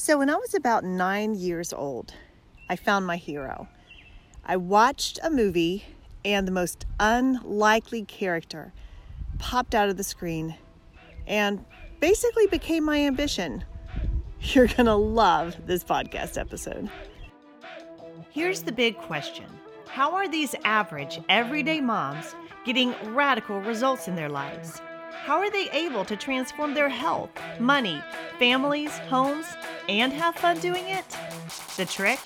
So, 0.00 0.18
when 0.18 0.30
I 0.30 0.36
was 0.36 0.54
about 0.54 0.84
nine 0.84 1.34
years 1.34 1.72
old, 1.72 2.14
I 2.68 2.76
found 2.76 3.04
my 3.04 3.16
hero. 3.16 3.66
I 4.44 4.56
watched 4.56 5.18
a 5.24 5.28
movie, 5.28 5.86
and 6.24 6.46
the 6.46 6.52
most 6.52 6.86
unlikely 7.00 8.04
character 8.04 8.72
popped 9.40 9.74
out 9.74 9.88
of 9.88 9.96
the 9.96 10.04
screen 10.04 10.54
and 11.26 11.64
basically 11.98 12.46
became 12.46 12.84
my 12.84 13.00
ambition. 13.00 13.64
You're 14.40 14.68
going 14.68 14.86
to 14.86 14.94
love 14.94 15.56
this 15.66 15.82
podcast 15.82 16.38
episode. 16.38 16.88
Here's 18.30 18.62
the 18.62 18.72
big 18.72 18.96
question 18.98 19.46
How 19.88 20.12
are 20.12 20.28
these 20.28 20.54
average, 20.64 21.20
everyday 21.28 21.80
moms 21.80 22.36
getting 22.64 22.94
radical 23.12 23.60
results 23.62 24.06
in 24.06 24.14
their 24.14 24.28
lives? 24.28 24.80
How 25.24 25.38
are 25.38 25.50
they 25.50 25.68
able 25.70 26.04
to 26.06 26.16
transform 26.16 26.74
their 26.74 26.88
health, 26.88 27.30
money, 27.60 28.02
families, 28.38 28.96
homes, 29.10 29.46
and 29.88 30.12
have 30.12 30.34
fun 30.36 30.58
doing 30.60 30.88
it? 30.88 31.04
The 31.76 31.84
trick? 31.84 32.18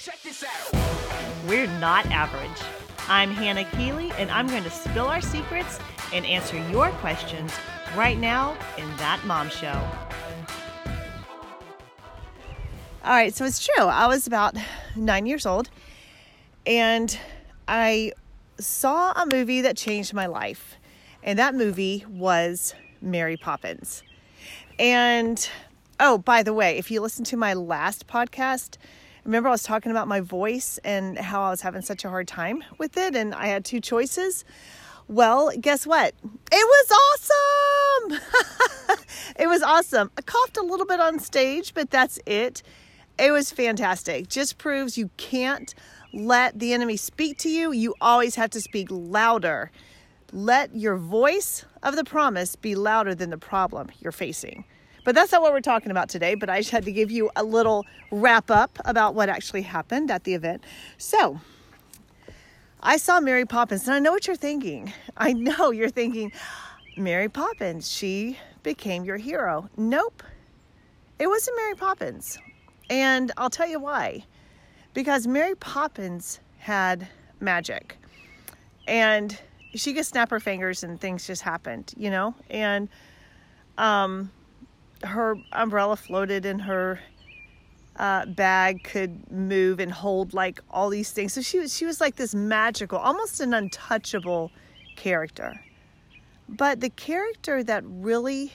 We're 1.48 1.66
not 1.78 2.06
average. 2.06 2.62
I'm 3.08 3.30
Hannah 3.32 3.64
Keeley, 3.64 4.12
and 4.12 4.30
I'm 4.30 4.46
going 4.46 4.62
to 4.62 4.70
spill 4.70 5.06
our 5.06 5.20
secrets 5.20 5.80
and 6.12 6.24
answer 6.24 6.56
your 6.70 6.90
questions 6.92 7.52
right 7.96 8.18
now 8.18 8.56
in 8.78 8.88
That 8.98 9.24
Mom 9.24 9.50
Show. 9.50 9.82
All 13.04 13.10
right, 13.10 13.34
so 13.34 13.44
it's 13.44 13.64
true. 13.64 13.84
I 13.84 14.06
was 14.06 14.28
about 14.28 14.56
nine 14.94 15.26
years 15.26 15.44
old, 15.44 15.70
and 16.64 17.18
I 17.66 18.12
saw 18.58 19.12
a 19.12 19.26
movie 19.26 19.62
that 19.62 19.76
changed 19.76 20.14
my 20.14 20.26
life. 20.26 20.76
And 21.22 21.38
that 21.38 21.54
movie 21.54 22.04
was 22.08 22.74
Mary 23.00 23.36
Poppins. 23.36 24.02
And 24.78 25.48
oh, 26.00 26.18
by 26.18 26.42
the 26.42 26.52
way, 26.52 26.78
if 26.78 26.90
you 26.90 27.00
listen 27.00 27.24
to 27.26 27.36
my 27.36 27.54
last 27.54 28.06
podcast, 28.06 28.76
remember 29.24 29.48
I 29.48 29.52
was 29.52 29.62
talking 29.62 29.92
about 29.92 30.08
my 30.08 30.20
voice 30.20 30.78
and 30.82 31.18
how 31.18 31.42
I 31.42 31.50
was 31.50 31.60
having 31.60 31.82
such 31.82 32.04
a 32.04 32.08
hard 32.08 32.26
time 32.26 32.64
with 32.78 32.96
it, 32.96 33.14
and 33.14 33.34
I 33.34 33.46
had 33.46 33.64
two 33.64 33.80
choices. 33.80 34.44
Well, 35.08 35.52
guess 35.60 35.86
what? 35.86 36.14
It 36.50 36.90
was 36.90 38.10
awesome! 38.10 38.98
it 39.38 39.46
was 39.46 39.62
awesome. 39.62 40.10
I 40.16 40.22
coughed 40.22 40.56
a 40.56 40.62
little 40.62 40.86
bit 40.86 41.00
on 41.00 41.18
stage, 41.20 41.74
but 41.74 41.90
that's 41.90 42.18
it. 42.26 42.62
It 43.18 43.30
was 43.30 43.52
fantastic. 43.52 44.28
Just 44.28 44.58
proves 44.58 44.98
you 44.98 45.10
can't 45.16 45.74
let 46.12 46.58
the 46.58 46.72
enemy 46.72 46.96
speak 46.96 47.38
to 47.38 47.48
you. 47.48 47.72
You 47.72 47.94
always 48.00 48.34
have 48.36 48.50
to 48.50 48.60
speak 48.60 48.88
louder. 48.90 49.70
Let 50.32 50.74
your 50.74 50.96
voice 50.96 51.64
of 51.82 51.94
the 51.96 52.04
promise 52.04 52.56
be 52.56 52.74
louder 52.74 53.14
than 53.14 53.30
the 53.30 53.38
problem 53.38 53.90
you're 54.00 54.12
facing. 54.12 54.64
But 55.04 55.14
that's 55.14 55.32
not 55.32 55.42
what 55.42 55.52
we're 55.52 55.60
talking 55.60 55.90
about 55.90 56.08
today. 56.08 56.34
But 56.34 56.48
I 56.48 56.60
just 56.60 56.70
had 56.70 56.84
to 56.86 56.92
give 56.92 57.10
you 57.10 57.30
a 57.36 57.44
little 57.44 57.84
wrap 58.10 58.50
up 58.50 58.78
about 58.84 59.14
what 59.14 59.28
actually 59.28 59.62
happened 59.62 60.10
at 60.10 60.24
the 60.24 60.34
event. 60.34 60.64
So, 60.96 61.40
I 62.80 62.96
saw 62.96 63.20
Mary 63.20 63.44
Poppins, 63.44 63.86
and 63.86 63.94
I 63.94 63.98
know 63.98 64.10
what 64.10 64.26
you're 64.26 64.34
thinking. 64.34 64.92
I 65.16 65.32
know 65.32 65.70
you're 65.72 65.90
thinking, 65.90 66.32
Mary 66.96 67.28
Poppins, 67.28 67.90
she 67.90 68.38
became 68.62 69.04
your 69.04 69.18
hero. 69.18 69.68
Nope, 69.76 70.22
it 71.18 71.26
wasn't 71.28 71.56
Mary 71.56 71.74
Poppins. 71.74 72.38
And 72.90 73.30
I'll 73.36 73.50
tell 73.50 73.68
you 73.68 73.78
why. 73.78 74.24
Because 74.94 75.26
Mary 75.26 75.54
Poppins 75.54 76.40
had 76.58 77.08
magic. 77.40 77.96
And 78.86 79.38
she 79.74 79.94
could 79.94 80.06
snap 80.06 80.30
her 80.30 80.40
fingers 80.40 80.82
and 80.82 81.00
things 81.00 81.26
just 81.26 81.42
happened, 81.42 81.92
you 81.96 82.10
know? 82.10 82.34
And 82.50 82.88
um, 83.78 84.30
her 85.02 85.36
umbrella 85.52 85.96
floated 85.96 86.44
and 86.46 86.60
her 86.62 87.00
uh, 87.96 88.26
bag 88.26 88.84
could 88.84 89.30
move 89.30 89.80
and 89.80 89.92
hold 89.92 90.34
like 90.34 90.60
all 90.70 90.88
these 90.88 91.10
things. 91.10 91.32
So 91.32 91.40
she 91.40 91.58
was 91.58 91.76
she 91.76 91.84
was 91.86 92.00
like 92.00 92.16
this 92.16 92.34
magical, 92.34 92.98
almost 92.98 93.40
an 93.40 93.54
untouchable 93.54 94.50
character. 94.96 95.60
But 96.48 96.80
the 96.80 96.90
character 96.90 97.62
that 97.64 97.82
really 97.86 98.52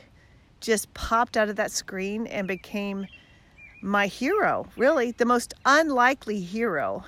just 0.59 0.93
popped 0.93 1.37
out 1.37 1.49
of 1.49 1.55
that 1.55 1.71
screen 1.71 2.27
and 2.27 2.47
became 2.47 3.07
my 3.81 4.07
hero, 4.07 4.67
really 4.75 5.11
the 5.11 5.25
most 5.25 5.53
unlikely 5.65 6.41
hero, 6.41 7.03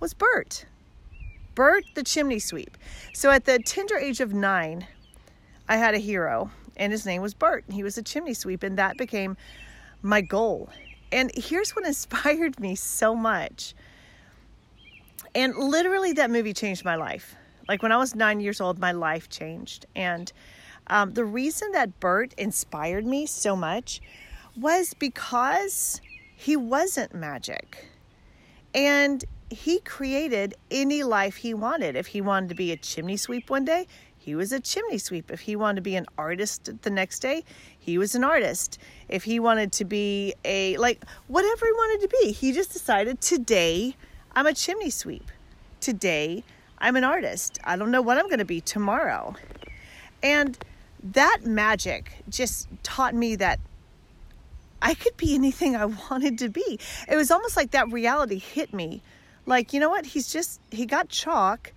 was 0.00 0.14
Bert. 0.14 0.64
Bert 1.58 1.86
the 1.94 2.04
chimney 2.04 2.38
sweep. 2.38 2.78
So 3.12 3.32
at 3.32 3.44
the 3.44 3.58
tender 3.58 3.96
age 3.98 4.20
of 4.20 4.32
nine, 4.32 4.86
I 5.68 5.76
had 5.76 5.92
a 5.92 5.98
hero, 5.98 6.52
and 6.76 6.92
his 6.92 7.04
name 7.04 7.20
was 7.20 7.34
Bert. 7.34 7.64
And 7.66 7.74
he 7.74 7.82
was 7.82 7.98
a 7.98 8.02
chimney 8.02 8.34
sweep, 8.34 8.62
and 8.62 8.78
that 8.78 8.96
became 8.96 9.36
my 10.00 10.20
goal. 10.20 10.70
And 11.10 11.32
here's 11.34 11.74
what 11.74 11.84
inspired 11.92 12.60
me 12.60 12.76
so 12.76 13.12
much. 13.12 13.74
And 15.34 15.56
literally, 15.56 16.12
that 16.12 16.30
movie 16.30 16.52
changed 16.52 16.84
my 16.84 16.94
life. 16.94 17.34
Like 17.66 17.82
when 17.82 17.90
I 17.90 17.96
was 17.96 18.14
nine 18.14 18.38
years 18.38 18.60
old, 18.60 18.78
my 18.78 18.92
life 18.92 19.28
changed. 19.28 19.84
And 19.96 20.32
um, 20.86 21.14
the 21.14 21.24
reason 21.24 21.72
that 21.72 21.98
Bert 21.98 22.34
inspired 22.38 23.04
me 23.04 23.26
so 23.26 23.56
much 23.56 24.00
was 24.56 24.94
because 24.94 26.00
he 26.36 26.54
wasn't 26.54 27.14
magic. 27.14 27.88
And 28.72 29.24
he 29.50 29.80
created 29.80 30.54
any 30.70 31.02
life 31.02 31.36
he 31.36 31.54
wanted. 31.54 31.96
If 31.96 32.08
he 32.08 32.20
wanted 32.20 32.50
to 32.50 32.54
be 32.54 32.72
a 32.72 32.76
chimney 32.76 33.16
sweep 33.16 33.50
one 33.50 33.64
day, 33.64 33.86
he 34.18 34.34
was 34.34 34.52
a 34.52 34.60
chimney 34.60 34.98
sweep. 34.98 35.30
If 35.30 35.40
he 35.40 35.56
wanted 35.56 35.76
to 35.76 35.82
be 35.82 35.96
an 35.96 36.06
artist 36.18 36.70
the 36.82 36.90
next 36.90 37.20
day, 37.20 37.44
he 37.78 37.96
was 37.96 38.14
an 38.14 38.24
artist. 38.24 38.78
If 39.08 39.24
he 39.24 39.40
wanted 39.40 39.72
to 39.72 39.84
be 39.84 40.34
a, 40.44 40.76
like, 40.76 41.02
whatever 41.28 41.64
he 41.64 41.72
wanted 41.72 42.08
to 42.08 42.16
be, 42.22 42.32
he 42.32 42.52
just 42.52 42.72
decided 42.72 43.20
today 43.20 43.96
I'm 44.32 44.46
a 44.46 44.52
chimney 44.52 44.90
sweep. 44.90 45.30
Today 45.80 46.44
I'm 46.78 46.96
an 46.96 47.04
artist. 47.04 47.58
I 47.64 47.76
don't 47.76 47.90
know 47.90 48.02
what 48.02 48.18
I'm 48.18 48.26
going 48.26 48.38
to 48.38 48.44
be 48.44 48.60
tomorrow. 48.60 49.34
And 50.22 50.58
that 51.02 51.38
magic 51.44 52.12
just 52.28 52.68
taught 52.82 53.14
me 53.14 53.36
that 53.36 53.60
I 54.82 54.94
could 54.94 55.16
be 55.16 55.34
anything 55.34 55.74
I 55.74 55.86
wanted 55.86 56.38
to 56.38 56.48
be. 56.48 56.78
It 57.08 57.16
was 57.16 57.30
almost 57.30 57.56
like 57.56 57.70
that 57.70 57.90
reality 57.90 58.38
hit 58.38 58.74
me. 58.74 59.02
Like, 59.48 59.72
you 59.72 59.80
know 59.80 59.88
what? 59.88 60.04
He's 60.04 60.30
just, 60.30 60.60
he 60.70 60.84
got 60.84 61.08
chalk 61.08 61.72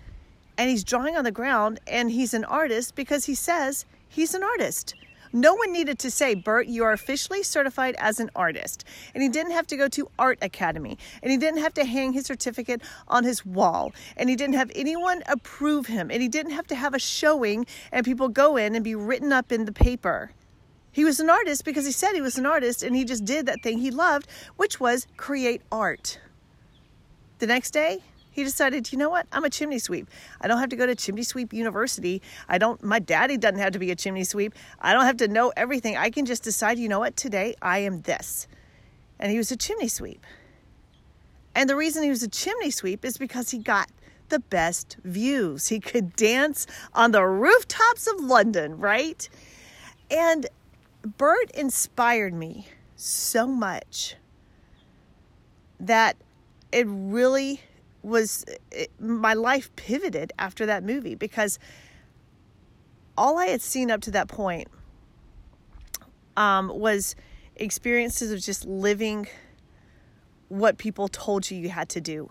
and 0.58 0.70
he's 0.70 0.84
drawing 0.84 1.16
on 1.16 1.24
the 1.24 1.32
ground 1.32 1.80
and 1.88 2.12
he's 2.12 2.34
an 2.34 2.44
artist 2.44 2.96
because 2.96 3.24
he 3.24 3.34
says 3.34 3.86
he's 4.10 4.34
an 4.34 4.44
artist. 4.44 4.94
No 5.32 5.54
one 5.54 5.72
needed 5.72 5.98
to 6.00 6.12
say, 6.12 6.36
Bert, 6.36 6.68
you 6.68 6.84
are 6.84 6.92
officially 6.92 7.44
certified 7.44 7.96
as 7.98 8.20
an 8.20 8.30
artist. 8.36 8.84
And 9.14 9.24
he 9.24 9.30
didn't 9.30 9.54
have 9.54 9.68
to 9.68 9.78
go 9.78 9.88
to 9.88 10.12
art 10.20 10.38
academy. 10.42 10.98
And 11.24 11.32
he 11.32 11.38
didn't 11.38 11.62
have 11.62 11.74
to 11.76 11.86
hang 11.86 12.12
his 12.12 12.26
certificate 12.26 12.82
on 13.08 13.24
his 13.24 13.46
wall. 13.46 13.94
And 14.18 14.30
he 14.30 14.36
didn't 14.36 14.56
have 14.56 14.70
anyone 14.76 15.24
approve 15.28 15.86
him. 15.86 16.12
And 16.12 16.22
he 16.22 16.28
didn't 16.28 16.52
have 16.52 16.68
to 16.68 16.76
have 16.76 16.94
a 16.94 17.00
showing 17.00 17.66
and 17.94 18.06
people 18.06 18.28
go 18.28 18.58
in 18.58 18.76
and 18.76 18.84
be 18.84 18.96
written 18.96 19.32
up 19.32 19.50
in 19.50 19.64
the 19.64 19.72
paper. 19.72 20.34
He 20.92 21.06
was 21.06 21.22
an 21.22 21.30
artist 21.30 21.64
because 21.64 21.86
he 21.86 21.94
said 21.94 22.16
he 22.16 22.22
was 22.22 22.38
an 22.38 22.46
artist 22.46 22.84
and 22.84 22.98
he 22.98 23.06
just 23.06 23.24
did 23.24 23.46
that 23.46 23.64
thing 23.64 23.78
he 23.78 23.92
loved, 23.92 24.28
which 24.58 24.82
was 24.82 25.08
create 25.16 25.62
art. 25.72 26.20
The 27.42 27.48
next 27.48 27.72
day, 27.72 28.04
he 28.30 28.44
decided, 28.44 28.92
you 28.92 29.00
know 29.00 29.10
what? 29.10 29.26
I'm 29.32 29.44
a 29.44 29.50
chimney 29.50 29.80
sweep. 29.80 30.08
I 30.42 30.48
don't 30.48 30.60
have 30.60 30.70
to 30.70 30.76
go 30.76 30.86
to 30.86 30.94
chimney 30.94 31.24
sweep 31.24 31.52
university. 31.54 32.22
I 32.48 32.60
don't 32.60 32.84
my 32.84 33.00
daddy 33.00 33.36
doesn't 33.36 33.58
have 33.58 33.74
to 33.74 33.80
be 33.80 33.90
a 33.90 33.96
chimney 33.96 34.26
sweep. 34.26 34.54
I 34.80 34.94
don't 34.94 35.06
have 35.06 35.18
to 35.18 35.28
know 35.28 35.52
everything. 35.58 35.98
I 35.98 36.12
can 36.12 36.28
just 36.28 36.44
decide, 36.44 36.78
you 36.78 36.88
know 36.88 37.00
what? 37.00 37.18
Today 37.18 37.56
I 37.60 37.80
am 37.80 38.04
this. 38.04 38.48
And 39.20 39.32
he 39.32 39.40
was 39.40 39.52
a 39.52 39.58
chimney 39.58 39.88
sweep. 39.88 40.24
And 41.56 41.68
the 41.68 41.76
reason 41.76 42.04
he 42.04 42.12
was 42.12 42.22
a 42.22 42.28
chimney 42.28 42.70
sweep 42.70 43.04
is 43.04 43.18
because 43.18 43.50
he 43.50 43.58
got 43.58 43.90
the 44.30 44.40
best 44.40 44.98
views. 45.04 45.70
He 45.70 45.80
could 45.80 46.16
dance 46.16 46.68
on 46.94 47.12
the 47.12 47.26
rooftops 47.26 48.06
of 48.06 48.20
London, 48.20 48.78
right? 48.78 49.28
And 50.12 50.46
Bert 51.18 51.50
inspired 51.56 52.36
me 52.36 52.68
so 52.96 53.48
much 53.48 54.16
that 55.80 56.18
it 56.72 56.86
really 56.88 57.62
was 58.04 58.46
it, 58.72 58.92
my 59.00 59.34
life 59.34 59.74
pivoted 59.76 60.34
after 60.40 60.66
that 60.66 60.84
movie 60.84 61.16
because 61.16 61.60
all 63.18 63.38
I 63.38 63.48
had 63.48 63.62
seen 63.62 63.92
up 63.92 64.02
to 64.02 64.12
that 64.12 64.28
point 64.28 64.68
um, 66.36 66.70
was 66.70 67.16
experiences 67.56 68.32
of 68.32 68.40
just 68.40 68.66
living 68.66 69.28
what 70.48 70.78
people 70.78 71.08
told 71.08 71.50
you 71.52 71.58
you 71.58 71.70
had 71.70 71.90
to 71.90 72.02
do 72.02 72.30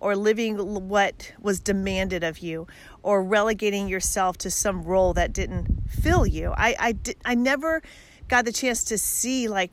or 0.00 0.16
living 0.16 0.56
what 0.88 1.32
was 1.40 1.60
demanded 1.60 2.24
of 2.24 2.38
you 2.38 2.66
or 3.02 3.22
relegating 3.22 3.86
yourself 3.86 4.36
to 4.38 4.50
some 4.50 4.82
role 4.82 5.12
that 5.12 5.32
didn't 5.32 5.88
fill 5.88 6.26
you. 6.26 6.52
I 6.56 6.74
i, 6.78 6.96
I 7.24 7.34
never 7.34 7.82
got 8.28 8.44
the 8.44 8.52
chance 8.52 8.84
to 8.84 8.98
see 8.98 9.48
like 9.48 9.72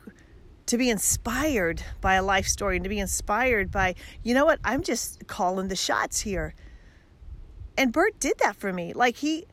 to 0.68 0.78
be 0.78 0.90
inspired 0.90 1.84
by 2.02 2.16
a 2.16 2.24
life 2.24 2.48
story 2.48 2.78
and 2.78 2.84
to 2.86 2.90
be 2.90 3.00
inspired 3.00 3.72
by, 3.72 3.96
you 4.24 4.34
know 4.34 4.46
what, 4.46 4.60
I'm 4.64 4.84
just 4.84 5.28
calling 5.28 5.70
the 5.70 5.76
shots 5.76 6.22
here. 6.22 6.54
And 7.78 7.92
Bert 7.94 8.20
did 8.20 8.38
that 8.40 8.56
for 8.56 8.74
me. 8.74 8.94
Like 8.94 9.18
he 9.18 9.46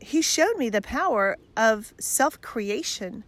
he 0.00 0.22
showed 0.22 0.56
me 0.58 0.70
the 0.70 0.82
power 0.82 1.38
of 1.56 1.94
self-creation 2.00 3.24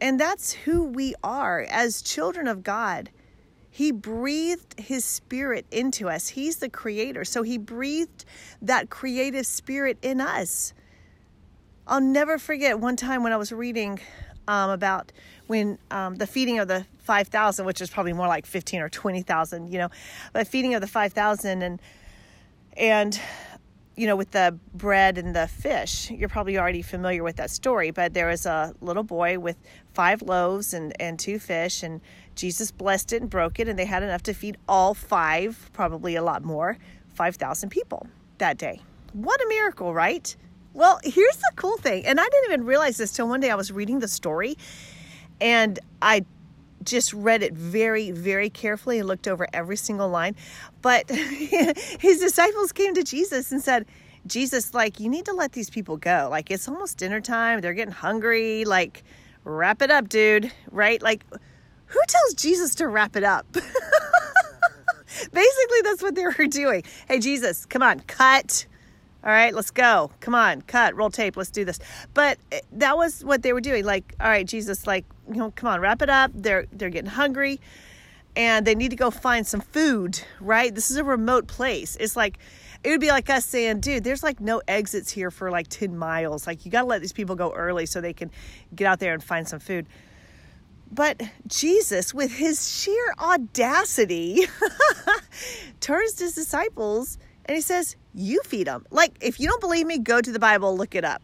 And 0.00 0.20
that's 0.20 0.52
who 0.52 0.84
we 0.84 1.14
are 1.24 1.66
as 1.68 2.02
children 2.02 2.46
of 2.48 2.62
God. 2.62 3.10
He 3.70 3.92
breathed 3.92 4.78
his 4.80 5.04
spirit 5.04 5.66
into 5.70 6.08
us. 6.08 6.28
He's 6.28 6.58
the 6.58 6.68
creator. 6.68 7.24
So 7.24 7.42
he 7.42 7.58
breathed 7.58 8.24
that 8.62 8.90
creative 8.90 9.46
spirit 9.46 9.98
in 10.02 10.20
us. 10.20 10.72
I'll 11.86 12.00
never 12.00 12.38
forget 12.38 12.80
one 12.80 12.96
time 12.96 13.22
when 13.22 13.32
I 13.32 13.36
was 13.36 13.52
reading 13.52 14.00
um, 14.46 14.70
about 14.70 15.12
when 15.48 15.78
um, 15.90 16.14
the 16.16 16.26
feeding 16.26 16.58
of 16.58 16.68
the 16.68 16.86
5,000, 17.00 17.64
which 17.64 17.80
is 17.80 17.90
probably 17.90 18.12
more 18.12 18.28
like 18.28 18.46
15 18.46 18.80
or 18.80 18.88
20,000, 18.88 19.72
you 19.72 19.78
know, 19.78 19.88
but 20.32 20.46
feeding 20.46 20.74
of 20.74 20.80
the 20.80 20.86
5,000 20.86 21.62
and, 21.62 21.80
and, 22.76 23.20
you 23.96 24.06
know, 24.06 24.14
with 24.14 24.30
the 24.30 24.56
bread 24.74 25.18
and 25.18 25.34
the 25.34 25.48
fish, 25.48 26.10
you're 26.10 26.28
probably 26.28 26.58
already 26.58 26.82
familiar 26.82 27.24
with 27.24 27.36
that 27.36 27.50
story, 27.50 27.90
but 27.90 28.14
there 28.14 28.28
was 28.28 28.46
a 28.46 28.74
little 28.80 29.02
boy 29.02 29.38
with 29.38 29.56
five 29.94 30.22
loaves 30.22 30.74
and, 30.74 30.92
and 31.00 31.18
two 31.18 31.38
fish 31.38 31.82
and 31.82 32.00
Jesus 32.36 32.70
blessed 32.70 33.14
it 33.14 33.22
and 33.22 33.30
broke 33.30 33.58
it, 33.58 33.66
and 33.66 33.76
they 33.76 33.84
had 33.84 34.04
enough 34.04 34.22
to 34.24 34.32
feed 34.32 34.58
all 34.68 34.94
five, 34.94 35.70
probably 35.72 36.14
a 36.14 36.22
lot 36.22 36.44
more, 36.44 36.78
5,000 37.14 37.68
people 37.70 38.06
that 38.36 38.58
day. 38.58 38.80
What 39.12 39.40
a 39.40 39.46
miracle, 39.48 39.92
right? 39.92 40.36
Well, 40.72 41.00
here's 41.02 41.36
the 41.36 41.50
cool 41.56 41.78
thing, 41.78 42.06
and 42.06 42.20
I 42.20 42.28
didn't 42.28 42.52
even 42.52 42.64
realize 42.64 42.98
this 42.98 43.10
till 43.10 43.28
one 43.28 43.40
day 43.40 43.50
I 43.50 43.56
was 43.56 43.72
reading 43.72 43.98
the 43.98 44.06
story, 44.06 44.56
and 45.40 45.78
I 46.02 46.24
just 46.84 47.12
read 47.12 47.42
it 47.42 47.52
very, 47.54 48.10
very 48.10 48.50
carefully 48.50 48.98
and 48.98 49.06
looked 49.08 49.28
over 49.28 49.46
every 49.52 49.76
single 49.76 50.08
line. 50.08 50.34
But 50.82 51.08
his 51.10 52.20
disciples 52.20 52.72
came 52.72 52.94
to 52.94 53.02
Jesus 53.02 53.52
and 53.52 53.62
said, 53.62 53.86
Jesus, 54.26 54.74
like, 54.74 55.00
you 55.00 55.08
need 55.08 55.24
to 55.26 55.32
let 55.32 55.52
these 55.52 55.70
people 55.70 55.96
go. 55.96 56.28
Like, 56.30 56.50
it's 56.50 56.68
almost 56.68 56.98
dinner 56.98 57.20
time. 57.20 57.60
They're 57.60 57.74
getting 57.74 57.94
hungry. 57.94 58.64
Like, 58.64 59.04
wrap 59.44 59.82
it 59.82 59.90
up, 59.90 60.08
dude. 60.08 60.52
Right? 60.70 61.00
Like, 61.02 61.24
who 61.86 62.00
tells 62.06 62.34
Jesus 62.34 62.74
to 62.76 62.88
wrap 62.88 63.16
it 63.16 63.24
up? 63.24 63.46
Basically, 65.32 65.80
that's 65.82 66.02
what 66.02 66.14
they 66.14 66.24
were 66.24 66.46
doing. 66.46 66.82
Hey, 67.06 67.18
Jesus, 67.18 67.64
come 67.66 67.82
on, 67.82 68.00
cut. 68.00 68.66
All 69.24 69.30
right, 69.30 69.54
let's 69.54 69.70
go. 69.70 70.10
Come 70.20 70.34
on, 70.34 70.62
cut, 70.62 70.94
roll 70.94 71.10
tape, 71.10 71.36
let's 71.36 71.50
do 71.50 71.64
this. 71.64 71.80
But 72.14 72.38
eh, 72.52 72.60
that 72.72 72.96
was 72.96 73.24
what 73.24 73.42
they 73.42 73.52
were 73.52 73.60
doing. 73.60 73.84
Like, 73.84 74.14
all 74.20 74.28
right, 74.28 74.46
Jesus, 74.46 74.86
like, 74.86 75.04
you 75.28 75.36
know, 75.36 75.52
come 75.54 75.68
on, 75.68 75.80
wrap 75.80 76.02
it 76.02 76.10
up. 76.10 76.30
They're 76.34 76.66
they're 76.72 76.90
getting 76.90 77.10
hungry 77.10 77.60
and 78.36 78.66
they 78.66 78.74
need 78.74 78.90
to 78.90 78.96
go 78.96 79.10
find 79.10 79.46
some 79.46 79.60
food, 79.60 80.20
right? 80.40 80.74
This 80.74 80.90
is 80.90 80.96
a 80.96 81.04
remote 81.04 81.48
place. 81.48 81.96
It's 81.98 82.16
like 82.16 82.38
it 82.84 82.90
would 82.90 83.00
be 83.00 83.08
like 83.08 83.28
us 83.28 83.44
saying, 83.44 83.80
dude, 83.80 84.04
there's 84.04 84.22
like 84.22 84.40
no 84.40 84.62
exits 84.68 85.10
here 85.10 85.30
for 85.30 85.50
like 85.50 85.66
10 85.68 85.98
miles. 85.98 86.46
Like 86.46 86.64
you 86.64 86.70
got 86.70 86.82
to 86.82 86.86
let 86.86 87.00
these 87.00 87.12
people 87.12 87.34
go 87.34 87.52
early 87.52 87.86
so 87.86 88.00
they 88.00 88.12
can 88.12 88.30
get 88.74 88.86
out 88.86 89.00
there 89.00 89.12
and 89.12 89.22
find 89.22 89.48
some 89.48 89.58
food. 89.58 89.86
But 90.90 91.20
Jesus, 91.46 92.14
with 92.14 92.32
his 92.32 92.80
sheer 92.80 93.14
audacity, 93.18 94.46
turns 95.80 96.14
to 96.14 96.24
his 96.24 96.34
disciples 96.34 97.18
and 97.44 97.56
he 97.56 97.60
says, 97.60 97.96
You 98.14 98.40
feed 98.44 98.68
them. 98.68 98.86
Like, 98.90 99.18
if 99.20 99.40
you 99.40 99.48
don't 99.48 99.60
believe 99.60 99.86
me, 99.86 99.98
go 99.98 100.20
to 100.20 100.32
the 100.32 100.38
Bible, 100.38 100.76
look 100.76 100.94
it 100.94 101.04
up. 101.04 101.20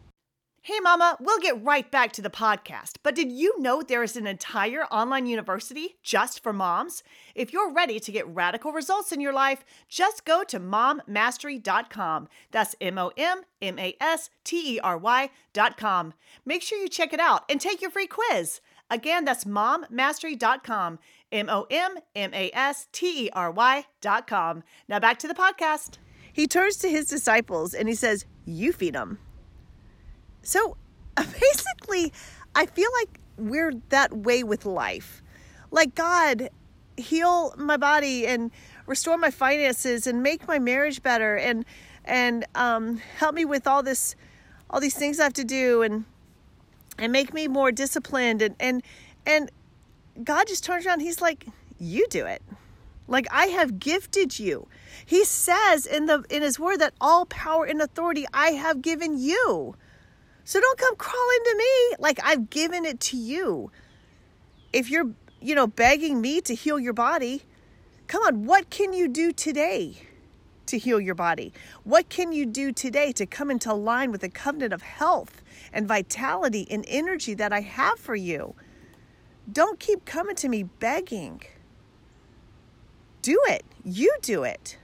Hey, 0.66 0.80
Mama, 0.80 1.18
we'll 1.20 1.40
get 1.40 1.62
right 1.62 1.90
back 1.90 2.10
to 2.12 2.22
the 2.22 2.30
podcast. 2.30 2.96
But 3.02 3.14
did 3.14 3.30
you 3.30 3.60
know 3.60 3.82
there 3.82 4.02
is 4.02 4.16
an 4.16 4.26
entire 4.26 4.84
online 4.84 5.26
university 5.26 5.96
just 6.02 6.42
for 6.42 6.54
moms? 6.54 7.02
If 7.34 7.52
you're 7.52 7.70
ready 7.70 8.00
to 8.00 8.10
get 8.10 8.26
radical 8.26 8.72
results 8.72 9.12
in 9.12 9.20
your 9.20 9.34
life, 9.34 9.62
just 9.90 10.24
go 10.24 10.42
to 10.44 10.58
mommastery.com. 10.58 12.28
That's 12.50 12.74
M 12.80 12.96
O 12.96 13.12
M 13.14 13.42
M 13.60 13.78
A 13.78 13.94
S 14.00 14.30
T 14.42 14.76
E 14.76 14.80
R 14.80 14.96
Y.com. 14.96 16.14
Make 16.46 16.62
sure 16.62 16.78
you 16.78 16.88
check 16.88 17.12
it 17.12 17.20
out 17.20 17.44
and 17.50 17.60
take 17.60 17.82
your 17.82 17.90
free 17.90 18.06
quiz. 18.06 18.62
Again, 18.88 19.26
that's 19.26 19.44
mommastery.com. 19.44 20.98
M 21.30 21.50
O 21.50 21.66
M 21.70 21.98
M 22.16 22.32
A 22.32 22.50
S 22.54 22.88
T 22.90 23.26
E 23.26 23.30
R 23.34 23.50
Y.com. 23.50 24.62
Now 24.88 24.98
back 24.98 25.18
to 25.18 25.28
the 25.28 25.34
podcast. 25.34 25.98
He 26.32 26.46
turns 26.46 26.78
to 26.78 26.88
his 26.88 27.04
disciples 27.04 27.74
and 27.74 27.86
he 27.86 27.94
says, 27.94 28.24
You 28.46 28.72
feed 28.72 28.94
them. 28.94 29.18
So 30.44 30.76
basically, 31.16 32.12
I 32.54 32.66
feel 32.66 32.90
like 33.00 33.20
we're 33.36 33.72
that 33.88 34.12
way 34.12 34.44
with 34.44 34.64
life. 34.64 35.22
Like, 35.70 35.94
God, 35.94 36.50
heal 36.96 37.54
my 37.56 37.76
body 37.76 38.26
and 38.26 38.50
restore 38.86 39.16
my 39.16 39.30
finances 39.30 40.06
and 40.06 40.22
make 40.22 40.46
my 40.46 40.58
marriage 40.58 41.02
better 41.02 41.36
and 41.36 41.64
and 42.04 42.44
um, 42.54 42.98
help 43.18 43.34
me 43.34 43.44
with 43.44 43.66
all 43.66 43.82
this 43.82 44.14
all 44.70 44.80
these 44.80 44.94
things 44.94 45.18
I 45.18 45.24
have 45.24 45.32
to 45.34 45.44
do 45.44 45.82
and 45.82 46.04
and 46.98 47.10
make 47.10 47.32
me 47.32 47.48
more 47.48 47.72
disciplined 47.72 48.42
and 48.42 48.54
and 48.60 48.82
and 49.26 49.50
God 50.22 50.46
just 50.46 50.64
turns 50.64 50.86
around 50.86 51.00
he's 51.00 51.20
like 51.20 51.46
you 51.78 52.06
do 52.08 52.26
it. 52.26 52.42
Like 53.08 53.26
I 53.30 53.46
have 53.46 53.78
gifted 53.78 54.38
you. 54.38 54.68
He 55.04 55.24
says 55.24 55.86
in 55.86 56.06
the 56.06 56.24
in 56.30 56.42
his 56.42 56.58
word 56.58 56.78
that 56.80 56.94
all 57.00 57.26
power 57.26 57.64
and 57.64 57.80
authority 57.80 58.26
I 58.32 58.50
have 58.50 58.82
given 58.82 59.18
you 59.18 59.74
so 60.44 60.60
don't 60.60 60.78
come 60.78 60.96
crawling 60.96 61.40
to 61.44 61.56
me 61.56 61.96
like 61.98 62.20
I've 62.22 62.50
given 62.50 62.84
it 62.84 63.00
to 63.00 63.16
you 63.16 63.70
if 64.72 64.90
you're 64.90 65.10
you 65.40 65.54
know 65.54 65.66
begging 65.66 66.20
me 66.20 66.40
to 66.42 66.54
heal 66.54 66.78
your 66.78 66.92
body 66.92 67.42
come 68.06 68.22
on 68.22 68.44
what 68.44 68.70
can 68.70 68.92
you 68.92 69.08
do 69.08 69.32
today 69.32 69.96
to 70.66 70.78
heal 70.78 71.00
your 71.00 71.14
body? 71.14 71.52
What 71.84 72.08
can 72.08 72.32
you 72.32 72.46
do 72.46 72.72
today 72.72 73.12
to 73.12 73.26
come 73.26 73.50
into 73.50 73.72
line 73.72 74.10
with 74.10 74.20
the 74.20 74.28
covenant 74.28 74.72
of 74.72 74.82
health 74.82 75.42
and 75.72 75.86
vitality 75.86 76.66
and 76.70 76.84
energy 76.88 77.34
that 77.34 77.52
I 77.52 77.60
have 77.60 77.98
for 77.98 78.14
you? 78.14 78.54
Don't 79.50 79.78
keep 79.78 80.04
coming 80.04 80.36
to 80.36 80.48
me 80.48 80.62
begging. 80.62 81.42
Do 83.22 83.38
it. 83.48 83.64
You 83.84 84.14
do 84.22 84.42
it. 84.42 84.78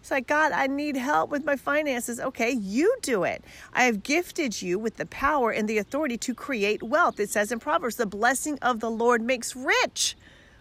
It's 0.00 0.10
like, 0.10 0.26
God, 0.26 0.52
I 0.52 0.66
need 0.66 0.96
help 0.96 1.30
with 1.30 1.44
my 1.44 1.56
finances. 1.56 2.18
Okay, 2.18 2.50
you 2.50 2.96
do 3.02 3.24
it. 3.24 3.44
I 3.74 3.84
have 3.84 4.02
gifted 4.02 4.62
you 4.62 4.78
with 4.78 4.96
the 4.96 5.06
power 5.06 5.50
and 5.50 5.68
the 5.68 5.78
authority 5.78 6.16
to 6.18 6.34
create 6.34 6.82
wealth. 6.82 7.20
It 7.20 7.28
says 7.28 7.52
in 7.52 7.60
Proverbs, 7.60 7.96
the 7.96 8.06
blessing 8.06 8.58
of 8.62 8.80
the 8.80 8.90
Lord 8.90 9.20
makes 9.20 9.54
rich. 9.54 10.16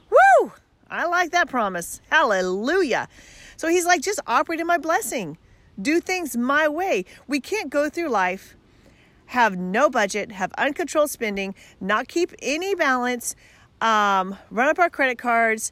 Woo! 0.09 0.51
I 0.91 1.05
like 1.05 1.31
that 1.31 1.49
promise. 1.49 2.01
Hallelujah. 2.09 3.07
So 3.55 3.67
he's 3.69 3.85
like, 3.85 4.01
just 4.01 4.19
operate 4.27 4.59
in 4.59 4.67
my 4.67 4.77
blessing. 4.77 5.37
Do 5.81 6.01
things 6.01 6.35
my 6.35 6.67
way. 6.67 7.05
We 7.27 7.39
can't 7.39 7.69
go 7.69 7.89
through 7.89 8.09
life, 8.09 8.55
have 9.27 9.57
no 9.57 9.89
budget, 9.89 10.31
have 10.33 10.51
uncontrolled 10.57 11.11
spending, 11.11 11.55
not 11.79 12.09
keep 12.09 12.33
any 12.41 12.75
balance, 12.75 13.35
um, 13.79 14.35
run 14.49 14.67
up 14.67 14.79
our 14.79 14.89
credit 14.89 15.17
cards, 15.17 15.71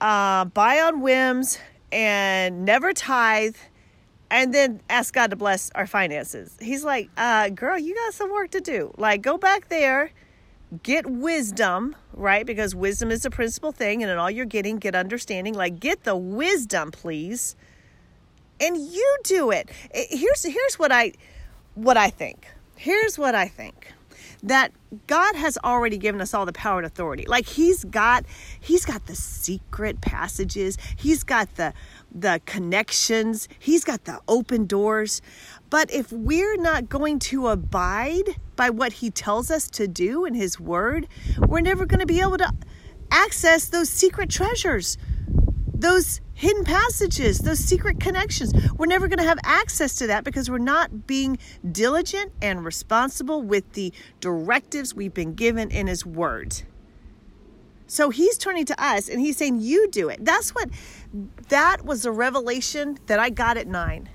uh, 0.00 0.46
buy 0.46 0.80
on 0.80 1.00
whims, 1.00 1.58
and 1.92 2.64
never 2.64 2.92
tithe, 2.92 3.56
and 4.30 4.54
then 4.54 4.80
ask 4.88 5.14
God 5.14 5.30
to 5.30 5.36
bless 5.36 5.70
our 5.74 5.86
finances. 5.86 6.56
He's 6.60 6.84
like, 6.84 7.10
uh, 7.16 7.48
girl, 7.50 7.78
you 7.78 7.94
got 7.94 8.14
some 8.14 8.30
work 8.30 8.50
to 8.52 8.60
do. 8.60 8.92
Like, 8.96 9.22
go 9.22 9.38
back 9.38 9.68
there 9.68 10.12
get 10.82 11.06
wisdom, 11.06 11.96
right? 12.12 12.46
Because 12.46 12.74
wisdom 12.74 13.10
is 13.10 13.22
the 13.22 13.30
principal 13.30 13.72
thing, 13.72 14.02
and 14.02 14.10
in 14.10 14.18
all 14.18 14.30
you're 14.30 14.46
getting, 14.46 14.76
get 14.76 14.94
understanding. 14.94 15.54
Like, 15.54 15.80
get 15.80 16.04
the 16.04 16.16
wisdom, 16.16 16.90
please, 16.90 17.56
and 18.60 18.76
you 18.76 19.18
do 19.24 19.50
it. 19.50 19.70
Here's 19.92 20.42
here's 20.42 20.78
what 20.78 20.92
I 20.92 21.12
what 21.74 21.96
I 21.96 22.10
think. 22.10 22.46
Here's 22.76 23.18
what 23.18 23.34
I 23.34 23.48
think 23.48 23.92
that 24.42 24.72
God 25.06 25.36
has 25.36 25.58
already 25.62 25.98
given 25.98 26.20
us 26.20 26.34
all 26.34 26.46
the 26.46 26.52
power 26.52 26.78
and 26.78 26.86
authority. 26.86 27.24
Like 27.26 27.46
he's 27.46 27.84
got 27.84 28.24
he's 28.58 28.84
got 28.84 29.06
the 29.06 29.14
secret 29.14 30.00
passages. 30.00 30.76
He's 30.96 31.22
got 31.22 31.54
the 31.56 31.72
the 32.12 32.40
connections. 32.46 33.48
He's 33.58 33.84
got 33.84 34.04
the 34.04 34.20
open 34.28 34.66
doors. 34.66 35.22
But 35.68 35.92
if 35.92 36.10
we're 36.12 36.56
not 36.56 36.88
going 36.88 37.18
to 37.20 37.48
abide 37.48 38.36
by 38.56 38.70
what 38.70 38.94
he 38.94 39.10
tells 39.10 39.50
us 39.50 39.68
to 39.70 39.86
do 39.86 40.24
in 40.24 40.34
his 40.34 40.58
word, 40.58 41.06
we're 41.38 41.60
never 41.60 41.86
going 41.86 42.00
to 42.00 42.06
be 42.06 42.20
able 42.20 42.38
to 42.38 42.52
access 43.10 43.68
those 43.68 43.88
secret 43.88 44.30
treasures, 44.30 44.96
those 45.80 46.20
hidden 46.34 46.64
passages, 46.64 47.38
those 47.38 47.58
secret 47.58 48.00
connections. 48.00 48.52
We're 48.76 48.86
never 48.86 49.08
going 49.08 49.18
to 49.18 49.24
have 49.24 49.38
access 49.44 49.94
to 49.96 50.06
that 50.08 50.24
because 50.24 50.50
we're 50.50 50.58
not 50.58 51.06
being 51.06 51.38
diligent 51.70 52.32
and 52.40 52.64
responsible 52.64 53.42
with 53.42 53.72
the 53.72 53.92
directives 54.20 54.94
we've 54.94 55.14
been 55.14 55.34
given 55.34 55.70
in 55.70 55.86
his 55.86 56.06
word. 56.06 56.62
So 57.86 58.10
he's 58.10 58.38
turning 58.38 58.66
to 58.66 58.82
us 58.82 59.08
and 59.08 59.20
he's 59.20 59.36
saying, 59.36 59.60
You 59.60 59.88
do 59.88 60.08
it. 60.08 60.24
That's 60.24 60.50
what, 60.50 60.70
that 61.48 61.84
was 61.84 62.02
the 62.02 62.12
revelation 62.12 62.98
that 63.06 63.18
I 63.18 63.30
got 63.30 63.56
at 63.56 63.66
nine 63.66 64.08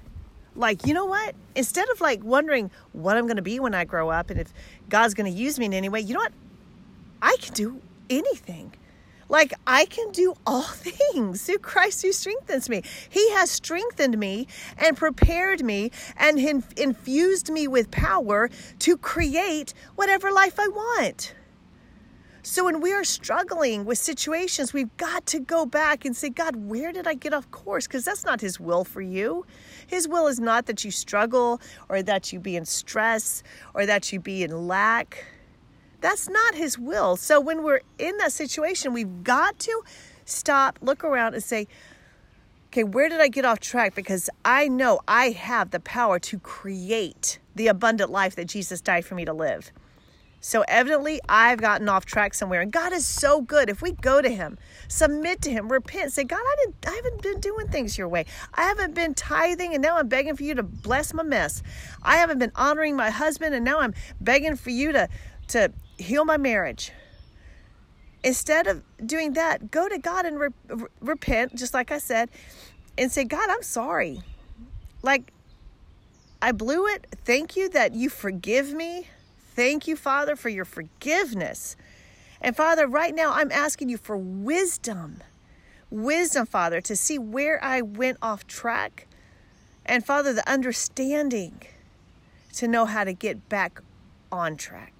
like, 0.55 0.85
you 0.85 0.93
know 0.93 1.05
what? 1.05 1.35
Instead 1.55 1.89
of 1.89 2.01
like 2.01 2.23
wondering 2.23 2.71
what 2.93 3.17
I'm 3.17 3.25
going 3.25 3.35
to 3.35 3.41
be 3.41 3.59
when 3.59 3.73
I 3.73 3.83
grow 3.83 4.09
up 4.09 4.29
and 4.29 4.39
if 4.39 4.53
God's 4.89 5.13
going 5.13 5.31
to 5.31 5.37
use 5.37 5.59
me 5.59 5.65
in 5.65 5.73
any 5.73 5.89
way, 5.89 5.99
you 5.99 6.13
know 6.13 6.21
what? 6.21 6.33
I 7.21 7.35
can 7.41 7.53
do 7.53 7.81
anything. 8.09 8.73
Like, 9.27 9.53
I 9.65 9.85
can 9.85 10.11
do 10.11 10.35
all 10.45 10.61
things 10.63 11.43
through 11.43 11.59
Christ 11.59 12.01
who 12.01 12.11
strengthens 12.11 12.69
me. 12.69 12.83
He 13.09 13.31
has 13.31 13.49
strengthened 13.49 14.17
me 14.17 14.47
and 14.77 14.95
prepared 14.95 15.63
me 15.63 15.91
and 16.17 16.39
infused 16.77 17.49
me 17.49 17.67
with 17.67 17.91
power 17.91 18.49
to 18.79 18.97
create 18.97 19.73
whatever 19.95 20.31
life 20.31 20.59
I 20.59 20.67
want. 20.67 21.33
So 22.45 22.65
when 22.65 22.79
we 22.79 22.93
are 22.93 23.03
struggling 23.03 23.85
with 23.85 23.97
situations, 23.97 24.71
we've 24.71 24.95
got 24.97 25.25
to 25.25 25.39
go 25.39 25.65
back 25.65 26.05
and 26.05 26.15
say, 26.15 26.29
God, 26.29 26.55
where 26.55 26.91
did 26.91 27.07
I 27.07 27.15
get 27.15 27.33
off 27.33 27.49
course? 27.49 27.87
Because 27.87 28.05
that's 28.05 28.23
not 28.23 28.39
His 28.39 28.59
will 28.59 28.83
for 28.83 29.01
you. 29.01 29.47
His 29.87 30.07
will 30.07 30.27
is 30.27 30.39
not 30.39 30.67
that 30.67 30.85
you 30.85 30.91
struggle 30.91 31.59
or 31.89 32.03
that 32.03 32.31
you 32.31 32.39
be 32.39 32.55
in 32.55 32.65
stress 32.65 33.41
or 33.73 33.87
that 33.87 34.13
you 34.13 34.19
be 34.19 34.43
in 34.43 34.67
lack. 34.67 35.25
That's 36.05 36.29
not 36.29 36.53
His 36.53 36.77
will. 36.77 37.15
So 37.15 37.41
when 37.41 37.63
we're 37.63 37.81
in 37.97 38.15
that 38.17 38.31
situation, 38.31 38.93
we've 38.93 39.23
got 39.23 39.57
to 39.57 39.81
stop, 40.23 40.77
look 40.79 41.03
around, 41.03 41.33
and 41.33 41.43
say, 41.43 41.67
okay, 42.67 42.83
where 42.83 43.09
did 43.09 43.21
I 43.21 43.27
get 43.27 43.43
off 43.43 43.59
track? 43.59 43.95
Because 43.95 44.29
I 44.45 44.67
know 44.67 44.99
I 45.07 45.31
have 45.31 45.71
the 45.71 45.79
power 45.79 46.19
to 46.19 46.37
create 46.37 47.39
the 47.55 47.65
abundant 47.65 48.11
life 48.11 48.35
that 48.35 48.45
Jesus 48.45 48.81
died 48.81 49.03
for 49.03 49.15
me 49.15 49.25
to 49.25 49.33
live. 49.33 49.71
So 50.41 50.63
evidently, 50.67 51.19
I've 51.27 51.59
gotten 51.59 51.89
off 51.89 52.05
track 52.05 52.35
somewhere. 52.35 52.61
And 52.61 52.71
God 52.71 52.93
is 52.93 53.07
so 53.07 53.41
good. 53.41 53.67
If 53.67 53.81
we 53.81 53.93
go 53.93 54.21
to 54.21 54.29
Him, 54.29 54.59
submit 54.87 55.41
to 55.41 55.49
Him, 55.49 55.71
repent, 55.71 56.13
say, 56.13 56.23
God, 56.23 56.37
I, 56.39 56.55
didn't, 56.59 56.87
I 56.87 56.93
haven't 56.93 57.23
been 57.23 57.39
doing 57.39 57.67
things 57.69 57.97
your 57.97 58.09
way. 58.09 58.27
I 58.53 58.65
haven't 58.65 58.93
been 58.93 59.15
tithing, 59.15 59.73
and 59.73 59.81
now 59.81 59.97
I'm 59.97 60.07
begging 60.07 60.35
for 60.35 60.43
you 60.43 60.53
to 60.53 60.61
bless 60.61 61.15
my 61.15 61.23
mess. 61.23 61.63
I 62.03 62.17
haven't 62.17 62.37
been 62.37 62.51
honoring 62.53 62.95
my 62.95 63.09
husband, 63.09 63.55
and 63.55 63.65
now 63.65 63.79
I'm 63.79 63.95
begging 64.21 64.55
for 64.55 64.69
you 64.69 64.91
to, 64.91 65.09
to 65.47 65.71
heal 65.97 66.25
my 66.25 66.37
marriage. 66.37 66.91
Instead 68.23 68.67
of 68.67 68.83
doing 69.05 69.33
that, 69.33 69.71
go 69.71 69.87
to 69.87 69.97
God 69.97 70.25
and 70.25 70.39
re- 70.39 70.87
repent, 70.99 71.55
just 71.55 71.73
like 71.73 71.91
I 71.91 71.99
said, 71.99 72.29
and 72.97 73.11
say, 73.11 73.23
God, 73.23 73.49
I'm 73.49 73.61
sorry. 73.61 74.21
Like, 75.03 75.31
I 76.41 76.51
blew 76.51 76.87
it. 76.87 77.05
Thank 77.23 77.55
you 77.55 77.69
that 77.69 77.93
you 77.93 78.09
forgive 78.09 78.73
me 78.73 79.07
Thank 79.55 79.87
you, 79.87 79.95
Father, 79.95 80.35
for 80.35 80.49
your 80.49 80.65
forgiveness. 80.65 81.77
And 82.41 82.57
Father, 82.57 82.87
right 82.87 83.15
now 83.15 83.31
I'm 83.31 83.53
asking 83.53 83.87
you 83.87 83.97
for 83.97 84.17
wisdom. 84.17 85.23
Wisdom, 85.89 86.45
Father, 86.45 86.81
to 86.81 86.93
see 86.93 87.17
where 87.17 87.63
I 87.63 87.81
went 87.81 88.17
off 88.21 88.45
track. 88.47 89.07
And 89.85 90.05
Father, 90.05 90.33
the 90.33 90.47
understanding 90.49 91.61
to 92.55 92.67
know 92.67 92.83
how 92.85 93.05
to 93.05 93.13
get 93.13 93.47
back 93.47 93.79
on 94.29 94.57
track. 94.57 94.94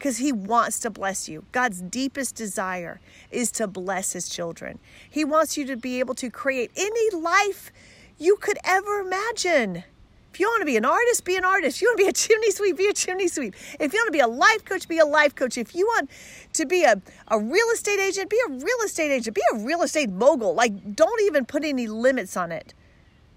Because 0.00 0.16
He 0.16 0.32
wants 0.32 0.78
to 0.78 0.88
bless 0.88 1.28
you. 1.28 1.44
God's 1.52 1.82
deepest 1.82 2.34
desire 2.34 3.02
is 3.30 3.50
to 3.52 3.66
bless 3.66 4.14
His 4.14 4.30
children. 4.30 4.78
He 5.10 5.26
wants 5.26 5.58
you 5.58 5.66
to 5.66 5.76
be 5.76 6.00
able 6.00 6.14
to 6.14 6.30
create 6.30 6.70
any 6.74 7.10
life 7.14 7.70
you 8.16 8.36
could 8.36 8.56
ever 8.64 9.00
imagine. 9.00 9.84
If 10.32 10.40
you 10.40 10.46
want 10.46 10.62
to 10.62 10.64
be 10.64 10.78
an 10.78 10.86
artist, 10.86 11.26
be 11.26 11.36
an 11.36 11.44
artist. 11.44 11.76
If 11.76 11.82
you 11.82 11.88
want 11.88 11.98
to 11.98 12.04
be 12.04 12.08
a 12.08 12.12
chimney 12.14 12.50
sweep, 12.50 12.78
be 12.78 12.86
a 12.86 12.94
chimney 12.94 13.28
sweep. 13.28 13.54
If 13.78 13.92
you 13.92 13.98
want 13.98 14.08
to 14.08 14.12
be 14.12 14.20
a 14.20 14.26
life 14.26 14.64
coach, 14.64 14.88
be 14.88 14.96
a 14.96 15.04
life 15.04 15.34
coach. 15.34 15.58
If 15.58 15.74
you 15.74 15.84
want 15.84 16.08
to 16.54 16.64
be 16.64 16.82
a, 16.84 16.98
a 17.28 17.38
real 17.38 17.66
estate 17.74 18.00
agent, 18.00 18.30
be 18.30 18.40
a 18.48 18.52
real 18.52 18.78
estate 18.82 19.10
agent. 19.10 19.36
Be 19.36 19.42
a 19.52 19.58
real 19.58 19.82
estate 19.82 20.08
mogul. 20.08 20.54
Like, 20.54 20.96
don't 20.96 21.20
even 21.24 21.44
put 21.44 21.62
any 21.62 21.88
limits 21.88 22.38
on 22.38 22.52
it. 22.52 22.72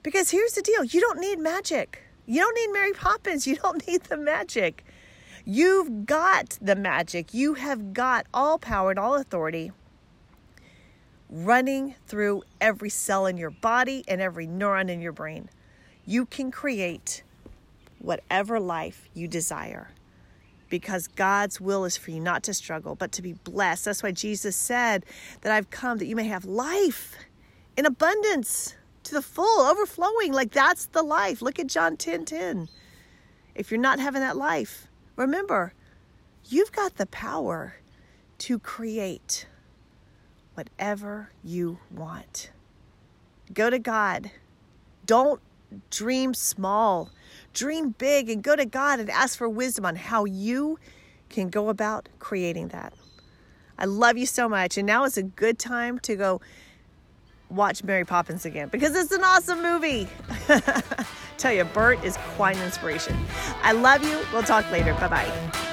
Because 0.01 0.31
here's 0.31 0.53
the 0.53 0.61
deal 0.61 0.85
you 0.85 1.01
don't 1.01 1.19
need 1.19 1.39
magic. 1.39 2.03
You 2.25 2.39
don't 2.39 2.55
need 2.55 2.71
Mary 2.71 2.93
Poppins. 2.93 3.45
You 3.45 3.57
don't 3.57 3.85
need 3.87 4.03
the 4.03 4.15
magic. 4.15 4.85
You've 5.45 6.05
got 6.05 6.57
the 6.61 6.75
magic. 6.75 7.33
You 7.33 7.55
have 7.55 7.93
got 7.93 8.25
all 8.33 8.57
power 8.57 8.91
and 8.91 8.99
all 8.99 9.15
authority 9.15 9.71
running 11.29 11.95
through 12.05 12.43
every 12.61 12.89
cell 12.89 13.25
in 13.25 13.37
your 13.37 13.49
body 13.49 14.03
and 14.07 14.21
every 14.21 14.45
neuron 14.45 14.89
in 14.89 15.01
your 15.01 15.11
brain 15.11 15.49
you 16.05 16.25
can 16.25 16.51
create 16.51 17.23
whatever 17.99 18.59
life 18.59 19.07
you 19.13 19.27
desire 19.27 19.89
because 20.69 21.07
God's 21.07 21.61
will 21.61 21.85
is 21.85 21.97
for 21.97 22.11
you 22.11 22.19
not 22.19 22.43
to 22.43 22.53
struggle, 22.53 22.95
but 22.95 23.11
to 23.13 23.21
be 23.21 23.33
blessed. 23.33 23.85
That's 23.85 24.03
why 24.03 24.11
Jesus 24.11 24.55
said 24.55 25.05
that 25.41 25.51
I've 25.51 25.69
come 25.69 25.99
that 25.99 26.07
you 26.07 26.15
may 26.15 26.25
have 26.25 26.45
life 26.45 27.15
in 27.77 27.85
abundance 27.85 28.75
to 29.03 29.13
the 29.13 29.21
full, 29.21 29.61
overflowing. 29.61 30.33
Like 30.33 30.51
that's 30.51 30.87
the 30.87 31.03
life. 31.03 31.41
Look 31.41 31.59
at 31.59 31.67
John 31.67 31.95
10 31.95 32.25
10. 32.25 32.69
If 33.55 33.69
you're 33.69 33.79
not 33.79 33.99
having 33.99 34.21
that 34.21 34.35
life, 34.35 34.87
remember, 35.15 35.73
you've 36.47 36.71
got 36.71 36.95
the 36.95 37.05
power 37.05 37.75
to 38.39 38.59
create 38.59 39.47
whatever 40.53 41.29
you 41.43 41.79
want. 41.91 42.51
Go 43.53 43.69
to 43.69 43.79
God. 43.79 44.31
Don't 45.05 45.41
dream 45.89 46.33
small, 46.33 47.09
dream 47.53 47.89
big, 47.97 48.29
and 48.29 48.43
go 48.43 48.55
to 48.55 48.65
God 48.65 48.99
and 48.99 49.09
ask 49.09 49.37
for 49.37 49.49
wisdom 49.49 49.85
on 49.85 49.95
how 49.95 50.25
you 50.25 50.79
can 51.29 51.49
go 51.49 51.69
about 51.69 52.09
creating 52.19 52.69
that. 52.69 52.93
I 53.77 53.85
love 53.85 54.17
you 54.17 54.25
so 54.25 54.47
much. 54.47 54.77
And 54.77 54.85
now 54.85 55.03
is 55.03 55.17
a 55.17 55.23
good 55.23 55.57
time 55.57 55.99
to 55.99 56.15
go 56.15 56.41
watch 57.49 57.83
Mary 57.83 58.05
Poppins 58.05 58.45
again 58.45 58.69
because 58.69 58.95
it's 58.95 59.11
an 59.11 59.23
awesome 59.23 59.61
movie. 59.61 60.07
Tell 61.37 61.53
you, 61.53 61.63
Bert 61.63 62.03
is 62.03 62.17
quite 62.35 62.57
an 62.57 62.63
inspiration. 62.63 63.17
I 63.61 63.71
love 63.73 64.03
you. 64.03 64.19
We'll 64.31 64.43
talk 64.43 64.69
later. 64.71 64.93
Bye 64.95 65.07
bye. 65.07 65.63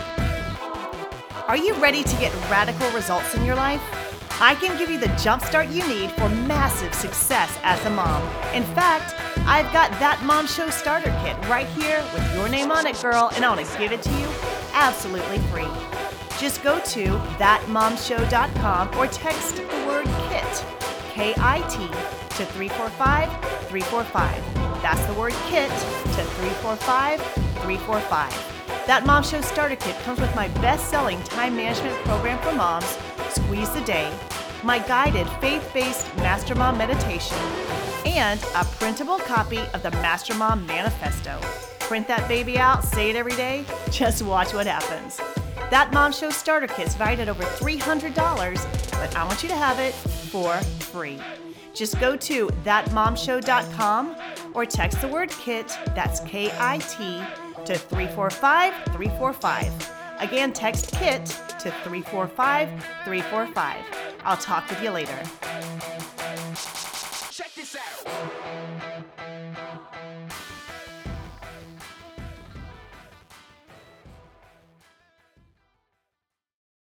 Are 1.48 1.56
you 1.56 1.74
ready 1.74 2.04
to 2.04 2.16
get 2.16 2.32
radical 2.50 2.90
results 2.92 3.34
in 3.34 3.44
your 3.44 3.56
life? 3.56 3.82
I 4.42 4.54
can 4.54 4.78
give 4.78 4.88
you 4.88 4.98
the 4.98 5.08
jumpstart 5.18 5.70
you 5.70 5.86
need 5.86 6.10
for 6.12 6.28
massive 6.28 6.94
success 6.94 7.58
as 7.62 7.84
a 7.84 7.90
mom. 7.90 8.22
In 8.54 8.62
fact, 8.74 9.14
I've 9.46 9.70
got 9.72 9.90
that 10.00 10.22
Mom 10.24 10.46
Show 10.46 10.70
starter 10.70 11.14
kit 11.22 11.36
right 11.48 11.66
here 11.66 12.02
with 12.14 12.34
your 12.34 12.48
name 12.48 12.70
on 12.70 12.86
it, 12.86 12.98
girl, 13.02 13.30
and 13.34 13.44
I 13.44 13.54
want 13.54 13.66
to 13.66 13.78
give 13.78 13.92
it 13.92 14.00
to 14.00 14.10
you 14.10 14.28
absolutely 14.72 15.38
free. 15.50 15.68
Just 16.38 16.62
go 16.62 16.80
to 16.80 17.06
thatmomshow.com 17.36 18.96
or 18.96 19.06
text 19.08 19.56
the 19.56 19.62
word 19.86 20.06
KIT, 20.30 20.64
K 21.10 21.34
I 21.36 21.60
T, 21.68 22.29
to 22.40 22.46
345 22.46 23.28
345. 23.68 24.82
That's 24.82 25.04
the 25.04 25.12
word 25.12 25.34
KIT 25.48 25.68
to 25.68 26.24
345 26.24 27.20
345. 27.20 28.86
That 28.86 29.04
Mom 29.04 29.22
Show 29.22 29.42
starter 29.42 29.76
kit 29.76 29.94
comes 30.04 30.20
with 30.20 30.34
my 30.34 30.48
best 30.62 30.88
selling 30.88 31.22
time 31.24 31.54
management 31.54 31.94
program 32.06 32.42
for 32.42 32.52
moms 32.52 32.96
Squeeze 33.28 33.68
the 33.72 33.82
Day, 33.82 34.10
my 34.64 34.78
guided 34.78 35.28
faith 35.42 35.70
based 35.74 36.06
Master 36.16 36.54
Mom 36.54 36.78
meditation, 36.78 37.36
and 38.06 38.42
a 38.54 38.64
printable 38.64 39.18
copy 39.18 39.60
of 39.74 39.82
the 39.82 39.90
Master 39.90 40.34
Mom 40.34 40.66
Manifesto. 40.66 41.38
Print 41.80 42.08
that 42.08 42.26
baby 42.26 42.56
out, 42.56 42.84
say 42.84 43.10
it 43.10 43.16
every 43.16 43.36
day, 43.36 43.66
just 43.90 44.22
watch 44.22 44.54
what 44.54 44.66
happens. 44.66 45.20
That 45.68 45.92
Mom 45.92 46.10
Show 46.10 46.30
starter 46.30 46.68
kit's 46.68 46.94
valued 46.94 47.20
at 47.20 47.28
over 47.28 47.42
$300, 47.42 48.14
but 48.92 49.14
I 49.14 49.24
want 49.24 49.42
you 49.42 49.50
to 49.50 49.56
have 49.56 49.78
it 49.78 49.92
for 49.92 50.54
free. 50.54 51.20
Just 51.74 51.98
go 52.00 52.16
to 52.16 52.48
thatmomshow.com 52.64 54.16
or 54.54 54.66
text 54.66 55.00
the 55.00 55.08
word 55.08 55.30
KIT, 55.30 55.68
that's 55.94 56.20
K 56.20 56.50
I 56.58 56.78
T, 56.78 57.22
to 57.64 57.78
345 57.78 58.74
345. 58.94 59.90
Again, 60.20 60.52
text 60.52 60.92
KIT 60.92 61.26
to 61.26 61.70
345 61.70 62.68
345. 63.04 63.76
I'll 64.24 64.36
talk 64.36 64.68
with 64.68 64.82
you 64.82 64.90
later. 64.90 65.18